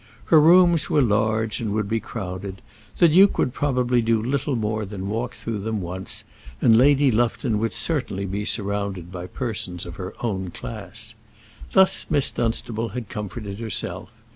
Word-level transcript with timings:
Her 0.25 0.41
rooms 0.41 0.89
were 0.89 1.03
large 1.03 1.61
and 1.61 1.73
would 1.73 1.87
be 1.87 1.99
crowded; 1.99 2.63
the 2.97 3.07
duke 3.07 3.37
would 3.37 3.53
probably 3.53 4.01
do 4.01 4.19
little 4.19 4.55
more 4.55 4.83
than 4.83 5.09
walk 5.09 5.35
through 5.35 5.59
them 5.59 5.79
once, 5.79 6.23
and 6.59 6.75
Lady 6.75 7.11
Lufton 7.11 7.59
would 7.59 7.71
certainly 7.71 8.25
be 8.25 8.43
surrounded 8.43 9.11
by 9.11 9.27
persons 9.27 9.85
of 9.85 9.97
her 9.97 10.15
own 10.21 10.49
class. 10.49 11.13
Thus 11.73 12.07
Miss 12.09 12.31
Dunstable 12.31 12.89
had 12.89 13.09
comforted 13.09 13.59
herself. 13.59 14.09